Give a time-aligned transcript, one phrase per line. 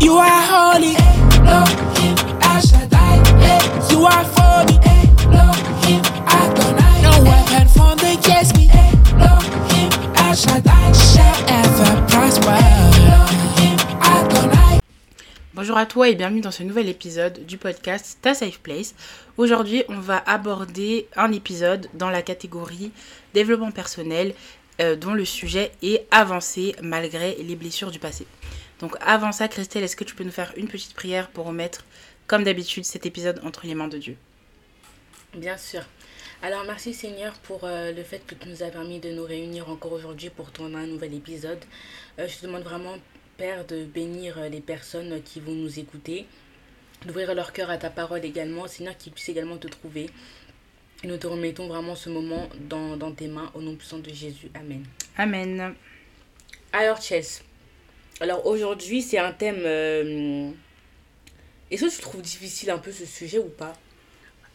[0.00, 0.96] You are holy.
[15.52, 18.94] Bonjour à toi et bienvenue dans ce nouvel épisode du podcast Ta Safe Place.
[19.36, 22.90] Aujourd'hui, on va aborder un épisode dans la catégorie
[23.34, 24.34] développement personnel
[24.80, 28.26] euh, dont le sujet est avancé malgré les blessures du passé.
[28.80, 31.84] Donc avant ça, Christelle, est-ce que tu peux nous faire une petite prière pour remettre,
[32.26, 34.16] comme d'habitude, cet épisode entre les mains de Dieu?
[35.34, 35.82] Bien sûr.
[36.42, 39.68] Alors merci Seigneur pour euh, le fait que tu nous as permis de nous réunir
[39.68, 41.58] encore aujourd'hui pour tourner un nouvel épisode.
[42.18, 42.96] Euh, je te demande vraiment,
[43.36, 46.26] Père, de bénir euh, les personnes qui vont nous écouter,
[47.04, 50.08] d'ouvrir leur cœur à ta parole également, Seigneur, qu'ils puissent également te trouver.
[51.04, 54.08] Et nous te remettons vraiment ce moment dans, dans tes mains, au nom puissant de
[54.08, 54.50] Jésus.
[54.54, 54.84] Amen.
[55.18, 55.74] Amen.
[56.72, 57.42] Alors Chess,
[58.20, 59.62] alors aujourd'hui c'est un thème...
[59.64, 60.50] euh,
[61.70, 63.72] Est-ce que tu trouves difficile un peu ce sujet ou pas?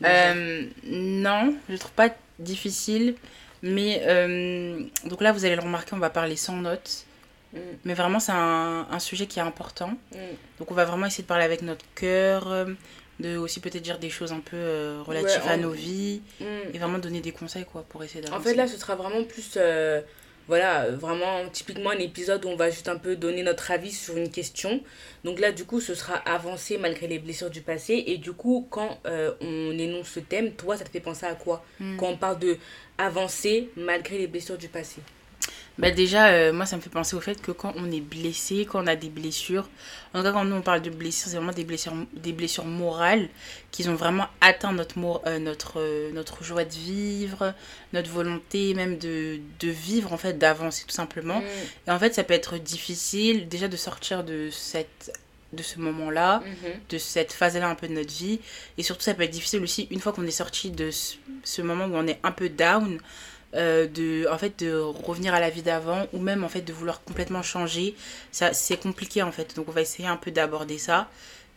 [0.03, 3.15] Euh, non, je trouve pas difficile.
[3.63, 7.05] Mais euh, donc là, vous allez le remarquer, on va parler sans notes.
[7.53, 9.93] Mm, Mais vraiment, c'est un, un sujet qui est important.
[10.11, 10.17] mm.
[10.59, 12.67] Donc on va vraiment essayer de parler avec notre cœur,
[13.21, 16.21] de aussi peut-être dire des choses un peu euh, relatives Ouais, à en- nos vies
[16.41, 16.45] Mm.
[16.73, 18.49] et vraiment donner des conseils quoi pour essayer En d'avancer.
[18.49, 19.57] fait, là, ce sera vraiment plus.
[20.47, 23.91] Voilà, euh, vraiment typiquement un épisode où on va juste un peu donner notre avis
[23.91, 24.81] sur une question.
[25.23, 28.03] Donc là, du coup, ce sera avancé malgré les blessures du passé.
[28.07, 31.35] Et du coup, quand euh, on énonce ce thème, toi, ça te fait penser à
[31.35, 31.65] quoi?
[31.79, 31.97] Hmm.
[31.97, 32.57] Quand on parle de
[32.97, 35.01] avancer malgré les blessures du passé.
[35.77, 38.65] Bah déjà, euh, moi, ça me fait penser au fait que quand on est blessé,
[38.65, 39.69] quand on a des blessures,
[40.13, 42.65] en tout cas, quand nous, on parle de blessures, c'est vraiment des blessures, des blessures
[42.65, 43.27] morales
[43.71, 44.95] qui ont vraiment atteint notre,
[45.27, 47.53] euh, notre, euh, notre joie de vivre,
[47.91, 51.39] notre volonté même de, de vivre, en fait, d'avancer tout simplement.
[51.41, 55.11] Mm, Et en fait, ça peut être difficile déjà de sortir de, cette,
[55.51, 56.71] de ce moment-là, mhm.
[56.89, 58.39] de cette phase-là un peu de notre vie.
[58.77, 61.61] Et surtout, ça peut être difficile aussi, une fois qu'on est sorti de ce, ce
[61.61, 62.99] moment où on est un peu down,
[63.55, 66.73] euh, de, en fait, de revenir à la vie d'avant ou même en fait de
[66.73, 67.95] vouloir complètement changer.
[68.31, 69.55] Ça, c'est compliqué en fait.
[69.55, 71.09] Donc, on va essayer un peu d'aborder ça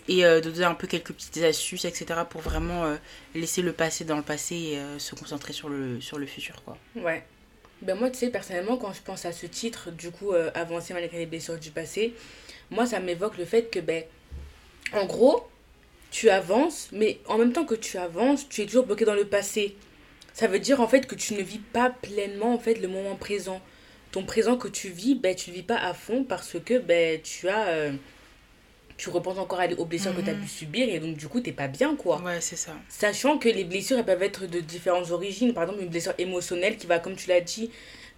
[0.07, 2.21] et euh, de donner un peu quelques petites astuces, etc.
[2.29, 2.97] pour vraiment euh,
[3.35, 6.63] laisser le passé dans le passé et se concentrer sur le, sur le futur.
[6.65, 6.79] Quoi.
[6.97, 7.25] Ouais.
[7.83, 11.19] Ben moi, tu sais, personnellement, quand je pense à ce titre, du coup, avancer malgré
[11.19, 12.13] les blessures du passé,
[12.71, 14.03] moi, ça m'évoque le fait que, ben,
[14.93, 15.47] en gros,
[16.11, 19.27] tu avances, mais en même temps que tu avances, tu es toujours bloqué dans le
[19.27, 19.77] passé.
[20.38, 23.16] Ça veut dire, en fait, que tu ne vis pas pleinement, en fait, le moment
[23.16, 23.60] présent.
[24.12, 26.78] Ton présent que tu vis, ben, tu ne le vis pas à fond parce que,
[26.78, 27.66] ben, tu as...
[27.71, 27.93] euh,
[28.97, 30.41] tu repenses encore à- aux blessures que tu as Mhm.
[30.43, 32.21] pu subir et donc, du coup, t'es pas bien, quoi.
[32.22, 32.72] Ouais, c'est ça.
[32.88, 35.53] Sachant que les blessures, elles peuvent être de différentes origines.
[35.54, 37.70] Par exemple, une blessure émotionnelle qui va, comme tu l'as dit,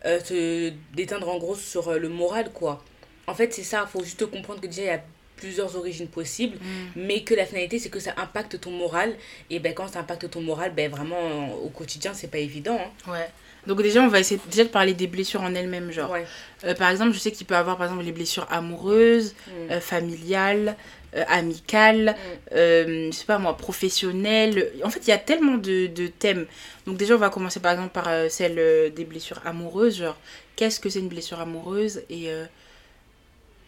[0.04, 2.84] euh, se déteindre en gros sur euh, le moral, quoi.
[3.26, 3.86] En fait, c'est ça.
[3.86, 5.02] Il faut juste comprendre que déjà, il y a
[5.40, 7.00] plusieurs origines possibles, Mm.
[7.06, 9.14] mais que la finalité, c'est que ça impacte ton moral.
[9.50, 12.78] Et ben, quand ça impacte ton moral, ben, vraiment, au quotidien, c'est pas évident.
[12.80, 13.10] hein.
[13.12, 13.28] Ouais.
[13.66, 16.10] Donc déjà, on va essayer déjà de parler des blessures en elles-mêmes, genre.
[16.10, 16.24] Ouais.
[16.64, 19.70] Euh, par exemple, je sais qu'il peut avoir par exemple les blessures amoureuses, Mm.
[19.72, 20.76] euh, familiales,
[21.14, 22.16] euh, amicales,
[22.52, 24.70] euh, je sais pas moi, professionnelles.
[24.82, 26.46] En fait, il y a tellement de, de thèmes.
[26.86, 28.56] Donc déjà, on va commencer par exemple par celle
[28.94, 30.16] des blessures amoureuses, genre
[30.56, 32.28] qu'est-ce que c'est une blessure amoureuse et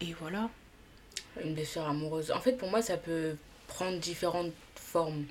[0.00, 0.48] et voilà.
[1.42, 2.30] Une blessure amoureuse.
[2.30, 3.36] En fait, pour moi, ça peut
[3.68, 5.24] prendre différentes formes.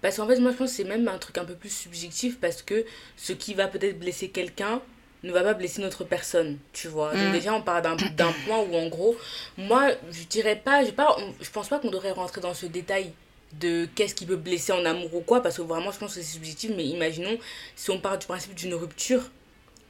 [0.00, 2.38] Parce qu'en fait, moi, je pense que c'est même un truc un peu plus subjectif
[2.40, 2.84] parce que
[3.16, 4.80] ce qui va peut-être blesser quelqu'un
[5.22, 7.14] ne va pas blesser notre personne, tu vois.
[7.16, 7.32] Donc Mm.
[7.32, 7.96] déjà, on part d'un
[8.44, 9.16] point où, en gros,
[9.56, 12.66] moi, je dirais pas, j'ai pas, on- je pense pas qu'on devrait rentrer dans ce
[12.66, 13.12] détail
[13.60, 16.20] de qu'est-ce qui peut blesser en amour ou quoi, parce que vraiment, je pense que
[16.20, 17.38] c'est subjectif, mais imaginons,
[17.76, 19.30] si on part du principe d'une rupture,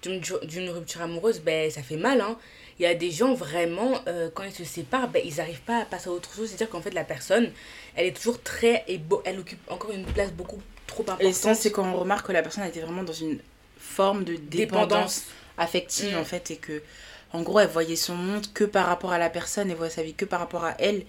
[0.02, 2.36] d'une d'une rupture amoureuse, ben, ça fait mal, hein.
[2.78, 5.82] Il y a des gens vraiment, euh, quand ils se séparent, ben, ils n'arrivent pas
[5.82, 6.48] à passer à autre chose.
[6.48, 7.50] C'est-à-dire qu'en fait, la personne,
[7.94, 8.84] elle est toujours très.
[8.88, 11.22] Et beau, elle occupe encore une place beaucoup trop importante.
[11.22, 13.38] Et ça, c'est quand on remarque que la personne était vraiment dans une
[13.78, 15.24] forme de dépendance
[15.58, 16.18] affective Mm.
[16.18, 16.82] en fait et que
[17.32, 20.02] en gros elle voyait son monde que par rapport à la personne elle voyait sa
[20.02, 21.04] vie que par rapport à elle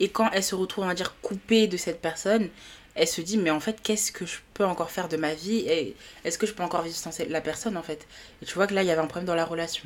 [0.00, 2.48] et quand elle se retrouve on va dire coupée de cette personne
[2.94, 5.60] elle se dit mais en fait qu'est-ce que je peux encore faire de ma vie?
[5.68, 5.94] Et
[6.24, 8.06] est-ce que je peux encore vivre sans la personne en fait?
[8.42, 9.84] Et tu vois que là il y avait un problème dans la relation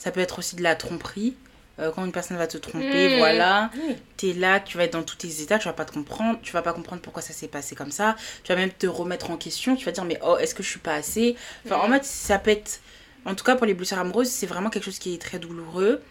[0.00, 1.36] ça peut être aussi de la tromperie
[1.78, 3.18] Euh, quand une personne va te tromper, Mm.
[3.18, 3.70] voilà.
[3.74, 3.96] Oui.
[4.18, 6.52] T'es là, tu vas être dans tous tes états, tu vas pas te comprendre, tu
[6.52, 8.16] vas pas comprendre pourquoi ça s'est passé comme ça.
[8.44, 10.68] Tu vas même te remettre en question, tu vas dire, mais oh, est-ce que je
[10.68, 11.36] suis pas assez?
[11.64, 11.92] Enfin, en Mm.
[11.94, 12.80] fait, ça peut être.
[13.24, 16.02] En tout cas, pour les blessures amoureuses, c'est vraiment quelque chose qui est très douloureux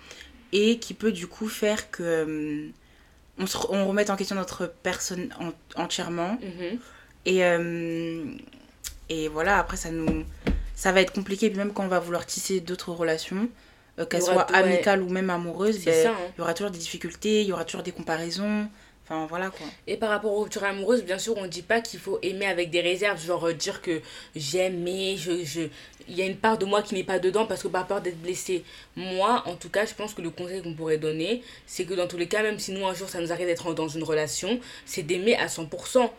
[0.51, 2.01] et qui peut du coup faire que.
[2.03, 2.69] euh,
[3.37, 6.39] on, se, on remette en question notre personne en- entièrement.
[6.41, 6.79] Mhm.
[7.27, 8.23] Et, euh,
[9.09, 10.25] et voilà, après, ça nous.
[10.75, 13.49] Ça va être compliqué, puis même quand on va vouloir tisser d'autres relations,
[13.99, 14.59] euh, tout- ouais.
[14.59, 16.09] amicales ou même amoureuses, C'est ben, ça.
[16.11, 16.31] hein.
[16.35, 18.67] il y aura toujours des difficultés, il y aura toujours des comparaisons.
[19.05, 19.65] Enfin, voilà quoi.
[19.87, 22.69] Et par rapport aux ruptures amoureuses, bien sûr, on dit pas qu'il faut aimer avec
[22.69, 24.01] des réserves, genre euh, dire que
[24.35, 25.61] j'aime, mais je, je...
[26.07, 28.01] il y a une part de moi qui n'est pas dedans parce que par peur
[28.01, 28.63] d'être blessé.
[28.95, 32.07] Moi, en tout cas, je pense que le conseil qu'on pourrait donner, c'est que dans
[32.07, 34.59] tous les cas, même si nous, un jour, ça nous arrive d'être dans une relation,
[34.85, 36.11] c'est d'aimer à 100%.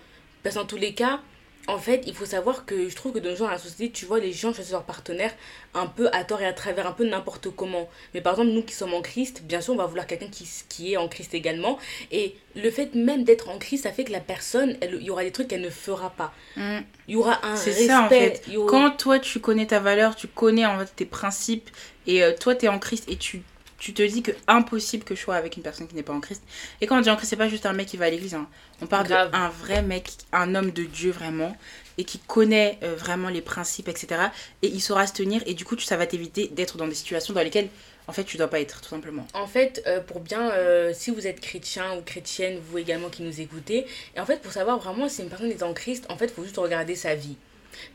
[0.43, 1.21] Parce que dans tous les cas,
[1.69, 3.91] en fait, il faut savoir que je trouve que de nos jours dans la société,
[3.91, 5.33] tu vois, les gens choisissent leur partenaire
[5.75, 7.89] un peu à tort et à travers, un peu n'importe comment.
[8.15, 10.49] Mais par exemple, nous qui sommes en Christ, bien sûr, on va vouloir quelqu'un qui,
[10.69, 11.79] qui est en Christ également.
[12.11, 15.23] Et le fait même d'être en Christ, ça fait que la personne, il y aura
[15.23, 16.33] des trucs qu'elle ne fera pas.
[16.57, 17.87] Il y aura un C'est respect.
[17.87, 18.43] ça en fait.
[18.57, 21.71] aura- Quand toi tu connais ta valeur, tu connais en fait tes principes
[22.07, 23.43] et euh, toi tu es en Christ et tu,
[23.81, 26.21] tu te dis que impossible que je sois avec une personne qui n'est pas en
[26.21, 26.43] Christ.
[26.81, 28.35] Et quand on dit en Christ, c'est pas juste un mec qui va à l'église.
[28.35, 28.47] hein.
[28.83, 31.57] On parle d'un vrai mec, un homme de Dieu vraiment
[31.99, 34.21] et qui connaît euh, vraiment les principes, etc.
[34.63, 37.35] Et il saura se tenir et du coup ça va t'éviter d'être dans des situations
[37.35, 37.69] dans lesquelles
[38.07, 39.27] en fait tu dois pas être tout simplement.
[39.35, 43.23] En fait, euh, pour bien, euh, si vous êtes chrétien ou chrétienne, vous également qui
[43.23, 46.17] nous écoutez, et en fait, pour savoir vraiment si une personne est en Christ, en
[46.17, 47.37] fait, il faut juste regarder sa vie.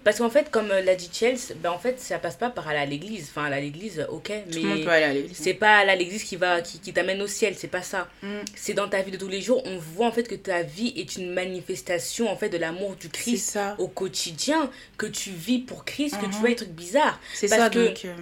[0.04, 2.68] Parce qu'en fait, comme euh, l'a dit Chelsea, ben en fait, ça passe pas par
[2.68, 3.28] aller à l'église.
[3.32, 5.38] Enfin, aller à l'église, ok, mais peut aller à l'église.
[5.38, 8.08] c'est pas aller à l'église qui va qui, qui t'amène au ciel, c'est pas ça.
[8.24, 8.28] Mm.
[8.56, 10.94] C'est dans ta vie de tous les jours, on voit en fait que ta vie
[10.96, 15.86] est une manifestation en fait de l'amour du Christ au quotidien, que tu vis pour
[15.86, 16.40] Christ, que tu Mhm.
[16.40, 17.20] vois des trucs bizarres.
[17.34, 18.06] C'est ça que- donc.
[18.06, 18.14] euh.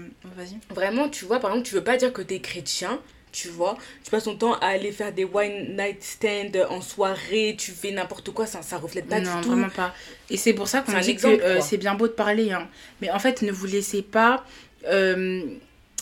[0.69, 2.99] Vraiment, tu vois, par exemple, tu veux pas dire que t'es chrétien,
[3.33, 3.77] tu vois.
[4.05, 7.91] Tu passes ton temps à aller faire des one night stand en soirée, tu fais
[7.91, 9.49] n'importe quoi, ça, ça reflète pas non, du tout.
[9.49, 9.93] vraiment pas.
[10.29, 12.69] Et c'est pour ça qu'on dit exemple, que euh, c'est bien beau de parler, hein.
[13.01, 14.45] mais en fait, ne vous laissez pas
[14.87, 15.41] euh,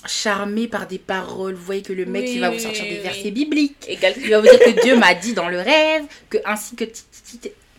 [0.06, 1.54] charmer par des paroles.
[1.54, 3.88] Vous voyez que le mec, Oui, il va vous sortir des versets bibliques.
[3.88, 6.86] Il va vous dire que Dieu m'a dit dans le rêve, que ainsi que,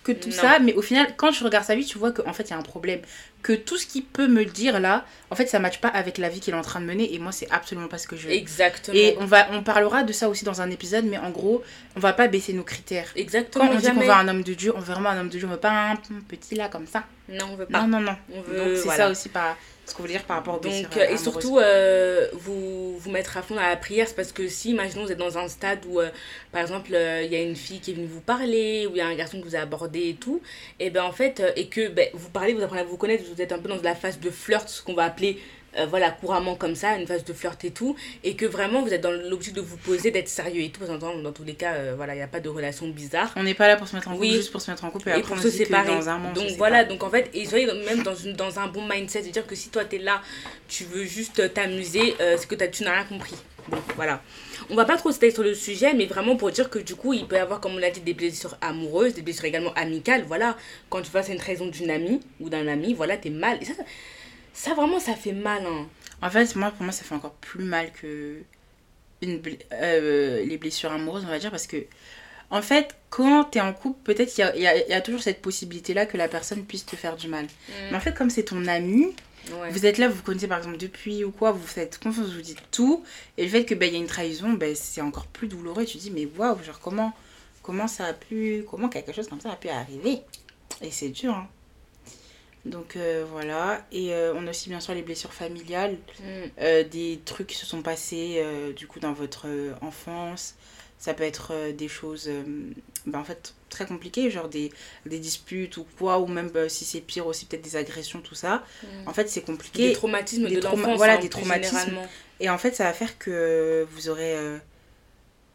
[0.04, 0.34] que tout Non.
[0.34, 0.58] ça.
[0.58, 2.58] Mais au final, quand tu regardes sa vie, tu vois qu'en fait, il y a
[2.58, 3.00] un problème.
[3.42, 6.18] Que tout ce qu'il peut me dire là, en fait, ça ne matche pas avec
[6.18, 7.12] la vie qu'il est en train de mener.
[7.12, 8.34] Et moi, c'est absolument pas ce que je veux.
[8.34, 8.96] Exactement.
[8.96, 11.62] Et on, va, on parlera de ça aussi dans un épisode, mais en gros,
[11.96, 13.08] on va pas baisser nos critères.
[13.16, 13.66] Exactement.
[13.66, 15.38] Quand on dit qu'on veut un homme de Dieu, on veut vraiment un homme de
[15.38, 15.96] Dieu, on veut pas un
[16.28, 17.04] petit là comme ça.
[17.28, 17.80] Non, on veut pas.
[17.80, 18.16] Non, non, non.
[18.32, 18.56] On veut.
[18.58, 19.04] Donc c'est voilà.
[19.04, 19.56] ça aussi par
[19.86, 21.22] ce qu'on veut dire par rapport au Donc, euh, et amoureuses.
[21.22, 25.04] surtout, euh, vous, vous mettre à fond dans la prière, c'est parce que si, imaginons,
[25.04, 26.10] vous êtes dans un stade où, euh,
[26.52, 28.98] par exemple, euh, il y a une fille qui est venue vous parler, ou il
[28.98, 30.40] y a un garçon que vous a abordé et tout,
[30.78, 33.24] et ben en fait, euh, et que ben, vous parlez, vous apprenez à vous connaître,
[33.34, 35.40] vous êtes un peu dans la phase de flirt, ce qu'on va appeler.
[35.78, 38.92] Euh, voilà, couramment comme ça, une phase de flirt et tout, et que vraiment vous
[38.92, 41.44] êtes dans l'objectif de vous poser, d'être sérieux et tout, parce que dans, dans tous
[41.44, 43.32] les cas, euh, voilà, il n'y a pas de relation bizarre.
[43.36, 44.32] On n'est pas là pour se mettre en couple, Oui.
[44.32, 45.88] juste pour se mettre en couple et, et après pour on se se séparer.
[45.94, 48.32] dans un mois on se donc voilà, donc en fait, et soyez même dans, une,
[48.34, 50.20] dans un bon mindset, c'est-à-dire que si toi t'es là,
[50.68, 53.34] tu veux juste t'amuser, euh, c'est que t'as- tu n'as rien compris.
[53.70, 54.20] Donc voilà.
[54.70, 57.12] On va pas trop s'étaler sur le sujet, mais vraiment pour dire que du coup,
[57.12, 60.24] il peut y avoir, comme on l'a dit, des blessures amoureuses, des blessures également amicales.
[60.26, 60.56] Voilà,
[60.90, 63.58] quand tu passes à une trahison d'une amie ou d'un ami, voilà, t'es mal.
[63.60, 63.72] Et ça,
[64.52, 65.64] ça, vraiment, ça fait mal.
[65.66, 65.88] Hein.
[66.20, 68.38] En fait, moi, pour moi, ça fait encore plus mal que
[69.22, 69.40] une
[69.72, 71.84] euh, les blessures amoureuses, on va dire, parce que,
[72.50, 76.06] en fait, quand t'es en couple, peut-être il y a, y, y toujours cette possibilité-là
[76.06, 77.46] que la personne puisse te faire du mal.
[77.90, 79.14] Mais en fait, comme c'est ton ami,
[79.50, 79.70] Ouais.
[79.70, 82.42] vous êtes là, vous vous connaissez par exemple depuis ou quoi, vous faites confiance, vous
[82.42, 83.02] dites tout,
[83.36, 85.84] et le fait que ben, y a une trahison, ben, c'est encore plus douloureux.
[85.84, 87.12] Tu te dis, mais waouh, genre comment,
[87.60, 90.20] comment ça a pu, comment quelque chose comme ça a pu arriver?
[90.80, 91.48] Et c'est dur, hein.
[92.64, 96.24] Donc euh, voilà, et euh, on a aussi bien sûr les blessures familiales, Mm.
[96.60, 98.40] euh, des trucs qui se sont passés
[98.76, 99.46] du coup dans votre
[99.80, 100.54] enfance.
[100.98, 102.30] Ça peut être des choses
[103.06, 104.70] ben, en fait très compliquées, genre des,
[105.04, 108.62] des disputes ou quoi, ou même si c'est pire aussi peut-être des agressions, tout ça.
[108.84, 109.08] Mm.
[109.08, 109.92] En fait c'est Des compliqué.
[109.94, 111.98] traumatismes des de trauma- l'enfance, voilà, hein, des traumatismes.
[112.38, 114.36] Et en fait ça va faire que vous aurez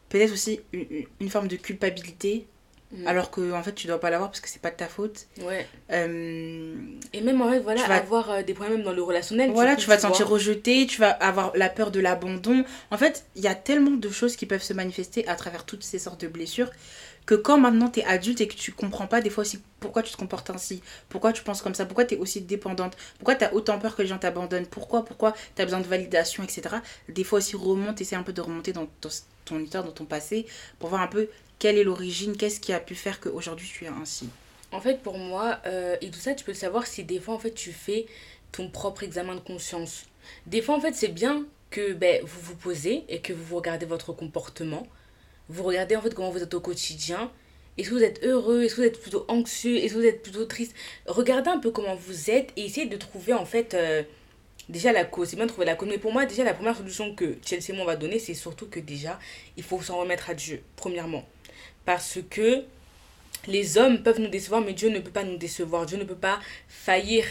[0.09, 2.45] peut-être aussi une, une forme de culpabilité,
[2.89, 3.05] Mm.
[3.05, 5.27] alors que en fait tu dois pas l'avoir parce que c'est pas de ta faute.
[5.41, 5.67] Ouais.
[5.91, 6.75] Euh,
[7.13, 9.51] Et même en fait, voilà, vas- avoir euh, des problèmes dans le relationnel.
[9.51, 12.63] Voilà, tu vas te sentir rejeté, tu vas avoir la peur de l'abandon.
[12.91, 15.83] En fait, il y a tellement de choses qui peuvent se manifester à travers toutes
[15.83, 16.69] ces sortes de blessures
[17.25, 20.01] que quand maintenant tu es adulte et que tu comprends pas des fois aussi pourquoi
[20.01, 23.35] tu te comportes ainsi, pourquoi tu penses comme ça, pourquoi tu es aussi dépendante, pourquoi
[23.35, 26.41] tu as autant peur que les gens t'abandonnent, pourquoi, pourquoi tu as besoin de validation,
[26.43, 26.77] etc.
[27.09, 29.09] Des fois aussi remonte, essaie un peu de remonter dans, dans
[29.47, 30.45] ton histoire, dans ton passé,
[30.79, 33.89] pour voir un peu quelle est l'origine, qu'est-ce qui a pu faire qu'aujourd'hui tu es
[33.89, 34.29] ainsi.
[34.71, 37.35] En fait, pour moi, euh, et tout ça, tu peux le savoir si des fois,
[37.35, 38.05] en fait, tu fais
[38.51, 40.05] ton propre examen de conscience.
[40.45, 43.85] Des fois, en fait, c'est bien que ben, vous vous posez et que vous regardez
[43.85, 44.87] votre comportement.
[45.49, 47.31] Vous regardez en fait comment vous êtes au quotidien.
[47.77, 48.63] Est-ce que vous êtes heureux?
[48.63, 49.77] Est-ce que vous êtes plutôt anxieux?
[49.77, 50.73] Est-ce que vous êtes plutôt triste?
[51.05, 54.03] Regardez un peu comment vous êtes et essayez de trouver en fait euh,
[54.69, 55.29] déjà la cause.
[55.29, 55.89] C'est bien de trouver la cause.
[55.89, 58.79] Mais pour moi, déjà, la première solution que Chelsea Mon va donner, c'est surtout que
[58.79, 59.19] déjà,
[59.55, 61.27] il faut s'en remettre à Dieu, premièrement.
[61.85, 62.63] Parce que
[63.47, 65.85] les hommes peuvent nous décevoir, mais Dieu ne peut pas nous décevoir.
[65.85, 67.23] Dieu ne peut pas faillir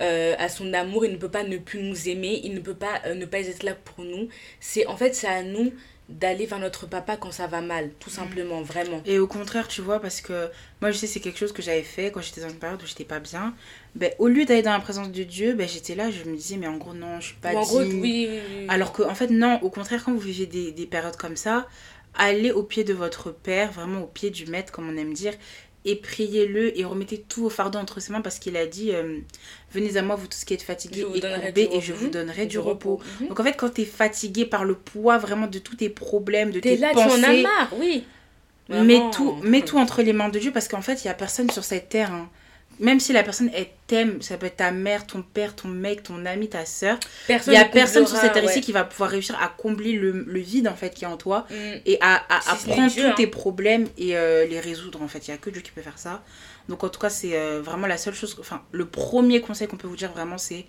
[0.00, 2.74] euh, à son amour, il ne peut pas ne plus nous aimer, il ne peut
[2.74, 4.28] pas euh, ne pas être là pour nous.
[4.58, 5.72] C'est en fait c'est à nous
[6.10, 9.00] d'aller vers notre papa quand ça va mal, tout simplement, vraiment.
[9.06, 10.48] Et au contraire, tu vois, parce que
[10.80, 12.86] moi, je sais, c'est quelque chose que j'avais fait quand j'étais dans une période où
[12.86, 13.54] j'étais pas bien.
[13.94, 16.56] Ben, au lieu d'aller dans la présence de Dieu, ben, j'étais là, je me disais,
[16.56, 18.66] mais en gros, non, je suis pas en gros, oui, oui, oui.
[18.68, 21.68] Alors qu'en en fait, non, au contraire, quand vous vivez des, des périodes comme ça,
[22.14, 25.34] allez au pied de votre Père, vraiment au pied du Maître, comme on aime dire,
[25.84, 29.18] et priez-le et remettez tout vos fardeaux entre ses mains parce qu'il a dit euh,
[29.72, 31.20] venez à moi vous tous qui êtes vous et
[31.52, 33.00] du et je vous donnerai Du repos.
[33.20, 33.28] Mhm.
[33.28, 36.50] Donc en fait quand tu es fatigué par le poids vraiment de tous tes problèmes,
[36.50, 38.04] de T'es là, tu en as pensées, marre, oui.
[38.68, 41.14] mets tout, mets tout entre les mains de Dieu parce qu'en fait il y a
[41.14, 42.12] personne sur cette terre.
[42.12, 42.28] hein.
[42.78, 46.02] Même si la personne elle t'aime, ça peut être ta mère, ton père, ton mec,
[46.02, 46.98] ton ami, ta soeur.
[47.24, 48.50] Il Personne y a ne personne sur cette terre ouais.
[48.50, 51.18] ici qui va pouvoir réussir à combler le, le vide en fait qui est en
[51.18, 51.54] toi Mm.
[51.84, 52.22] et à,
[52.58, 53.14] ce prendre Dieu, tous hein.
[53.18, 55.28] tes problèmes et euh, les résoudre en fait.
[55.28, 56.22] Il n'y a que Dieu qui peut faire ça.
[56.70, 59.76] Donc en tout cas, c'est euh, vraiment la seule chose, enfin le premier conseil qu'on
[59.76, 60.66] peut vous dire vraiment, c'est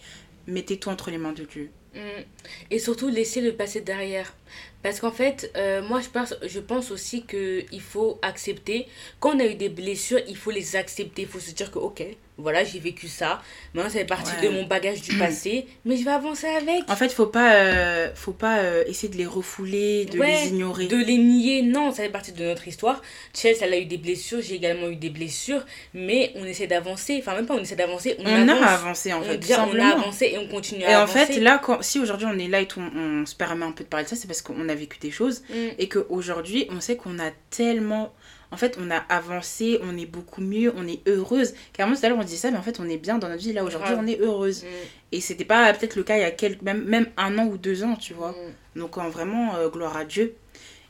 [0.48, 1.70] mettez tout entre les mains de Dieu.
[1.94, 2.24] Mm.
[2.72, 4.34] Et surtout, laissez le passé derrière.
[4.84, 8.88] Parce qu'en fait, euh, moi, je pense, je pense aussi qu'il faut accepter.
[9.20, 11.22] Quand on a eu des blessures, il faut les accepter.
[11.24, 12.04] Il faut se dire que, ok,
[12.38, 13.40] voilà, j'ai vécu ça.
[13.76, 14.48] Maintenant, ça fait partie Ouais.
[14.48, 15.68] de mon bagage du passé.
[15.86, 16.90] Mais je vais avancer avec.
[16.90, 20.48] En fait, faut pas, euh, faut pas euh, essayer de les refouler, de Ouais, les
[20.50, 20.88] ignorer.
[20.88, 23.04] De les nier, non, ça fait partie de notre histoire.
[23.36, 25.64] Chelsea, elle a eu des blessures, j'ai également eu des blessures.
[25.94, 27.18] Mais on essaie d'avancer.
[27.20, 28.64] Enfin, même pas on essaie d'avancer, on, On, avance.
[28.64, 31.26] a avancé en fait, dit, on a avancé et on continue Et à en avancer.
[31.34, 33.84] fait, là, quand, si aujourd'hui on est là et on, on se permet un peu
[33.84, 35.54] de parler de ça, c'est parce qu'on a vécu des choses Mm.
[35.78, 38.14] et qu'aujourd'hui, on sait qu'on a tellement.
[38.54, 41.54] En fait, on a avancé, on est beaucoup mieux, on est heureuse.
[41.72, 43.42] Carrément, tout à l'heure, on disait ça, mais en fait, on est bien dans notre
[43.42, 43.54] vie.
[43.54, 44.64] Là, aujourd'hui, on est heureuse.
[44.64, 44.68] Mm.
[45.14, 47.58] Et c'était pas peut-être le cas il y a quelques, même, même un an ou
[47.58, 48.32] deux ans, tu vois.
[48.32, 48.80] Mm.
[48.80, 50.36] Donc, en vraiment, euh, gloire à Dieu.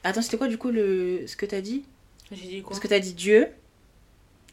[0.04, 1.28] Attends, c'était quoi du coup le...
[1.28, 1.84] ce que t'as dit?
[2.32, 2.70] J'ai dit quoi?
[2.72, 3.48] Parce que t'as dit Dieu.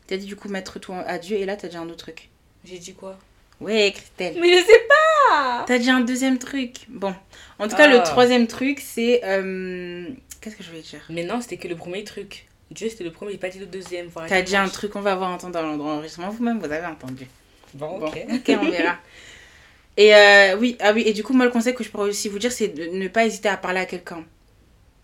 [0.07, 2.29] T'as dit du coup mettre tout à Dieu et là, t'as dit un autre truc.
[2.65, 3.19] J'ai dit quoi?
[3.61, 4.37] Ouais, Christelle.
[4.41, 6.77] Mais je sais pas T'as dit un deuxième truc.
[6.89, 7.15] Bon.
[7.59, 8.03] En tout cas, le Ah.
[8.03, 9.21] troisième truc, c'est.
[9.25, 10.07] euh,
[10.41, 11.01] Qu'est-ce que je voulais dire?
[11.11, 12.47] Mais non, c'était que le premier truc.
[12.71, 14.09] Dieu, c'était le premier, j'ai pas dit le deuxième.
[14.29, 16.31] T'as dit un truc, on va avoir entendu dans l'enregistrement.
[16.31, 17.27] Vous-même, vous avez entendu.
[17.75, 18.19] Bon, Bon, ok.
[18.33, 18.97] ok, on verra.
[19.97, 22.29] Et euh, oui, ah oui, et du coup, moi, le conseil que je pourrais aussi
[22.29, 24.25] vous dire, c'est de ne pas hésiter à parler à quelqu'un.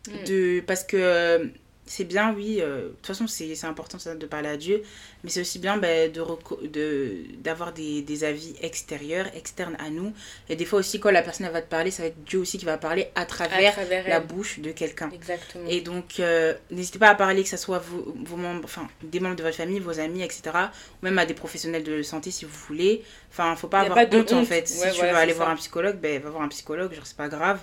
[0.09, 0.25] Mm.
[0.29, 0.61] De...
[0.67, 1.47] Parce que euh,
[1.87, 4.83] c'est bien, oui, euh, de toute façon, c'est c'est important ça, de parler à Dieu,
[5.23, 10.13] mais c'est aussi bien de reco- de d'avoir des, des avis extérieurs, externes à nous.
[10.49, 12.39] Et des fois aussi, quand la personne elle va te parler, ça va être Dieu
[12.39, 15.11] aussi qui va parler à À travers la bouche de quelqu'un.
[15.13, 15.69] Exactement.
[15.69, 19.21] Et donc, euh, n'hésitez pas à parler, que ce soit vos, vos membres, enfin, des
[19.21, 20.71] membres de votre famille, vos amis, etc.
[21.03, 23.03] Ou même à des professionnels de santé si vous voulez.
[23.31, 24.71] Enfin, faut pas avoir pas de honte, en fait.
[24.81, 27.17] Ouais, si tu veux aller voir un psychologue, ben, va voir un psychologue, genre, c'est
[27.17, 27.61] pas grave.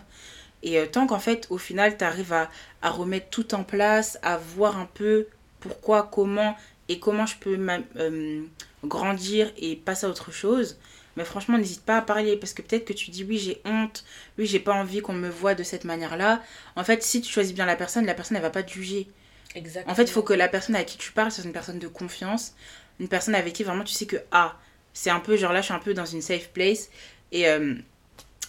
[0.64, 2.50] Et euh, tant qu'en fait, au final, tu arrives à,
[2.82, 5.28] à remettre tout en place, à voir un peu
[5.60, 6.56] pourquoi, comment
[6.90, 7.58] et comment je peux
[7.98, 8.42] euh,
[8.84, 10.78] grandir et passer à autre chose.
[11.18, 14.04] Mais franchement, n'hésite pas à parler parce que peut-être que tu dis oui, j'ai honte,
[14.38, 16.42] oui, j'ai pas envie qu'on me voit de cette manière-là.
[16.76, 19.08] En fait, si tu choisis bien la personne, la personne, elle va pas te juger.
[19.56, 19.92] Exactement.
[19.92, 21.88] En fait, il faut que la personne à qui tu parles, c'est une personne de
[21.88, 22.54] confiance,
[23.00, 24.58] une personne avec qui vraiment tu sais que, ah,
[24.94, 26.90] c'est un peu, genre là, je suis un peu dans une safe place
[27.32, 27.76] et, euh,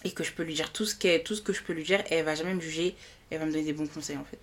[0.04, 1.84] et que je peux lui dire tout ce, qu'elle- tout ce que je peux lui
[1.84, 2.94] dire et elle va jamais me juger,
[3.30, 4.40] elle va me donner des bons conseils en fait.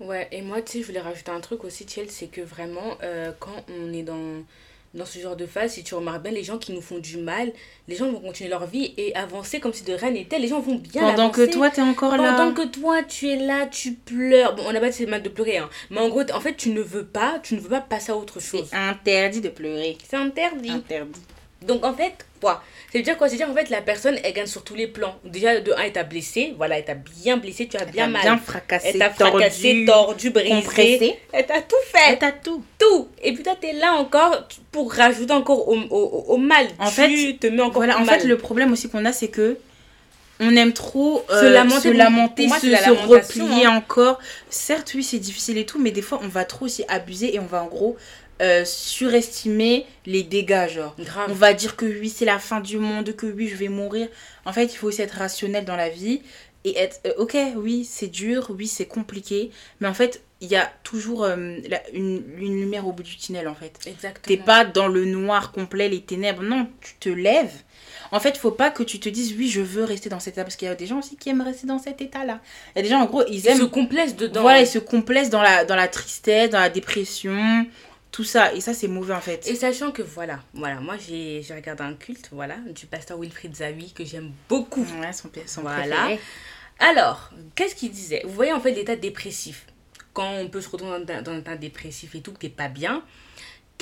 [0.00, 2.96] Ouais, et moi, tu sais, je voulais rajouter un truc aussi, Thiel, c'est que vraiment,
[3.04, 4.42] euh, quand on est dans,
[4.94, 7.18] dans ce genre de phase, si tu remarques bien, les gens qui nous font du
[7.18, 7.52] mal,
[7.86, 10.40] les gens vont continuer leur vie et avancer comme si de rien n'était.
[10.40, 12.34] Les gens vont bien Pendant que toi, t'es encore là.
[12.36, 14.56] Pendant que toi, tu es là, tu pleures.
[14.56, 15.70] Bon, on n'a pas dit mal de pleurer, hein.
[15.90, 18.16] Mais en gros, en fait, tu ne veux pas, tu ne veux pas passer à
[18.16, 18.66] autre chose.
[18.70, 19.96] C'est interdit de pleurer.
[20.08, 20.70] C'est interdit.
[20.70, 21.20] Interdit.
[21.66, 22.62] Donc en fait, quoi
[22.94, 23.28] veut dire quoi?
[23.28, 25.14] C'est-à-dire en fait la personne elle gagne sur tous les plans.
[25.24, 28.10] Déjà de 1 elle t'a blessé, voilà, elle t'a bien blessé, tu as bien Elle
[28.12, 28.22] mal.
[28.22, 30.50] bien fracassé, elle t'a fracassé, tordu, brisé.
[30.50, 31.18] compressé.
[31.32, 32.62] Elle t'a tout fait, Elle t'a tout.
[32.78, 33.08] tout.
[33.22, 36.66] Et puis toi t'es là encore pour rajouter encore au, au, au mal.
[36.78, 38.20] En tu fait, te mets encore Voilà, en mal.
[38.20, 39.56] fait, le problème aussi qu'on a, c'est que
[40.40, 43.66] on aime trop Se euh, lamenter, se, lamenter, moi, se, c'est la se lamentation, replier
[43.66, 43.76] hein.
[43.76, 44.18] encore.
[44.50, 47.38] Certes, oui, c'est difficile et tout, mais des fois, on va trop aussi abuser et
[47.38, 47.96] on va en gros
[48.40, 50.94] euh, surestimer les dégâts, genre.
[50.98, 51.28] Grave.
[51.30, 54.08] On va dire que oui, c'est la fin du monde, que oui, je vais mourir.
[54.44, 56.22] En fait, il faut aussi être rationnel dans la vie
[56.64, 60.56] et être euh, ok, oui, c'est dur, oui, c'est compliqué, mais en fait, il y
[60.56, 63.78] a toujours euh, la- une, une lumière au bout du tunnel en fait.
[63.86, 64.22] Exactement.
[64.26, 66.42] T'es pas dans le noir complet, les ténèbres.
[66.42, 67.52] Non, tu te lèves.
[68.12, 70.44] En fait, faut pas que tu te dises oui, je veux rester dans cet état
[70.44, 72.40] parce qu'il y a des gens aussi qui aiment rester dans cet état-là.
[72.74, 74.42] Il y a des gens en gros, ils Ils aiment se complaisent dedans.
[74.42, 77.66] voilà, ils se complaisent dans la dans la tristesse, dans la dépression,
[78.12, 79.46] tout ça et ça c'est mauvais en fait.
[79.48, 83.56] Et sachant que voilà, voilà, moi j'ai j'ai regardé un culte, voilà, du pasteur Wilfried
[83.56, 84.86] Zawi que j'aime beaucoup.
[85.00, 85.96] Ouais, son, son Voilà.
[85.96, 86.20] préféré.
[86.78, 88.22] Alors, qu'est-ce qu'il disait?
[88.24, 89.66] Vous voyez en fait l'état dépressif.
[90.12, 92.48] Quand on peut se retrouver dans, un- dans un état dépressif et tout, que t'es
[92.50, 93.02] pas bien,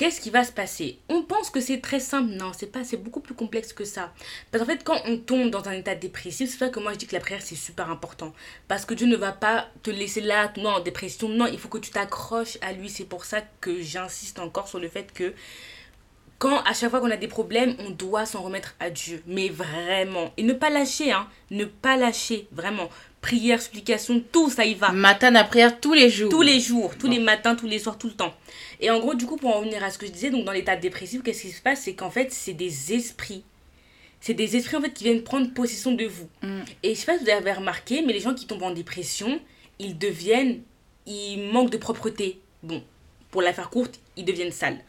[0.01, 0.97] qu'est-ce qui va se passer?
[1.09, 2.31] On pense que c'est très simple.
[2.31, 4.11] Non, c'est pas, c'est beaucoup plus complexe que ça.
[4.49, 6.97] Parce qu'en fait, quand on tombe dans un état dépressif, c'est ça que moi je
[6.97, 8.33] dis que la prière c'est super important.
[8.67, 11.29] Parce que Dieu ne va pas te laisser là, non, en dépression.
[11.29, 12.89] Non, il faut que tu t'accroches à lui.
[12.89, 15.35] C'est pour ça que j'insiste encore sur le fait que
[16.39, 19.21] quand à chaque fois qu'on a des problèmes, on doit s'en remettre à Dieu.
[19.27, 20.33] Mais vraiment.
[20.35, 21.27] Et ne pas lâcher, hein.
[21.51, 22.89] Ne pas lâcher, vraiment.
[23.21, 24.91] Prière, supplication, tout ça y va.
[24.91, 26.29] Matin à prière tous les jours.
[26.29, 28.33] Tous les jours, tous les matins, tous les soirs, tout le temps.
[28.79, 30.51] Et en gros, du coup, pour en revenir à ce que je disais, donc dans
[30.51, 31.81] l'état dépressif, qu'est-ce qui se passe?
[31.81, 33.43] C'est qu'en fait, c'est des esprits.
[34.21, 36.27] C'est des esprits en fait qui viennent prendre possession de vous.
[36.41, 36.61] Mm.
[36.81, 39.39] Et je sais pas si vous avez remarqué, mais les gens qui tombent en dépression,
[39.77, 40.61] ils deviennent.
[41.05, 42.39] Ils manquent de propreté.
[42.63, 42.83] Bon,
[43.29, 44.79] pour la faire courte, ils deviennent sales.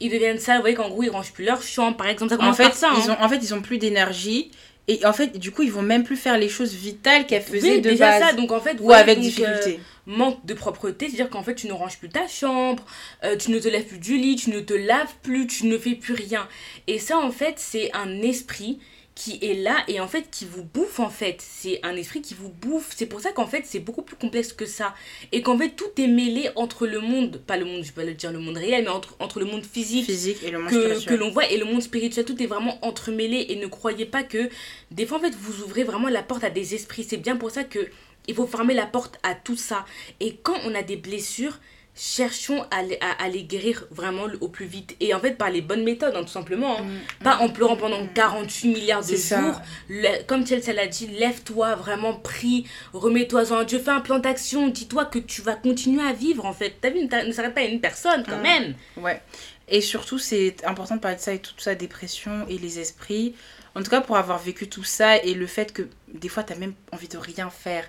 [0.00, 2.34] Ils deviennent sales, vous voyez qu'en gros, ils rangent plus leur chambre, par exemple.
[2.34, 3.16] Ça En fait, ils hein.
[3.20, 4.50] ont en fait ils ont plus d'énergie
[4.88, 7.76] et en fait du coup ils vont même plus faire les choses vitales qu'elles faisaient
[7.76, 9.80] Oui, de déjà base ça, donc en fait, ou ouais, avec donc, euh, difficulté.
[10.06, 12.84] manque de propreté, c'est-à-dire qu'en fait tu ne ranges plus ta chambre,
[13.24, 15.78] euh, tu ne te lèves plus du lit, tu ne te laves plus, tu ne
[15.78, 16.46] fais plus rien.
[16.86, 18.78] Et ça en fait c'est un esprit
[19.14, 21.36] qui est là et en fait qui vous bouffe en fait.
[21.40, 22.90] C'est un esprit qui vous bouffe.
[22.96, 24.94] C'est pour ça qu'en fait c'est beaucoup plus complexe que ça.
[25.32, 28.06] Et qu'en fait tout est mêlé entre le monde, pas le monde, je peux pas
[28.06, 30.70] le dire le monde réel, mais entre, entre le monde physique physique et le monde
[30.70, 34.06] que, que l'on voit et le monde spirituel, tout est vraiment entremêlé et ne croyez
[34.06, 34.48] pas que
[34.90, 37.04] des fois en fait vous ouvrez vraiment la porte à des esprits.
[37.04, 37.88] C'est bien pour ça que
[38.26, 39.84] il faut fermer la porte à tout ça.
[40.20, 41.60] Et quand on a des blessures,
[41.96, 44.96] cherchons à, les- à, à les guérir vraiment au plus vite.
[45.00, 46.78] Et en fait par les bonnes méthodes, hein, tout simplement.
[46.80, 46.84] hein.
[47.22, 49.40] Pas en pleurant pendant 48 milliards de ça.
[49.40, 49.60] jours.
[49.88, 54.68] Le- comme Chelsea l'a dit, lève-toi, vraiment prie, remets-toi en Dieu, fais un plan d'action,
[54.68, 56.70] dis-toi que tu vas continuer à vivre en fait.
[56.80, 58.42] Ta vie ne s'arrête pas à une personne quand Mm.
[58.42, 58.74] même.
[58.96, 59.20] Ouais.
[59.68, 63.34] Et surtout, c'est important de parler de ça et toute ça, dépression et les esprits.
[63.76, 66.52] En tout cas, pour avoir vécu tout ça et le fait que des fois, tu
[66.52, 67.88] as même envie de rien faire.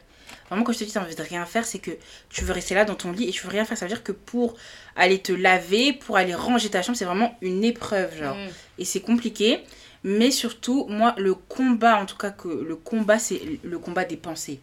[0.49, 1.91] Vraiment, quand je te dis tu as envie de rien faire, c'est que
[2.29, 3.77] tu veux rester là dans ton lit et tu veux rien faire.
[3.77, 4.55] Ça veut dire que pour
[4.95, 8.35] aller te laver, pour aller ranger ta chambre, c'est vraiment une épreuve, genre.
[8.35, 8.49] Mm.
[8.79, 9.61] Et c'est compliqué.
[10.03, 14.17] Mais surtout, moi, le combat, en tout cas, que le combat, c'est le combat des
[14.17, 14.59] pensées.